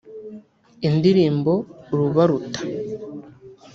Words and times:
Indirimbo 0.87 1.51
Urabaruta 1.93 2.59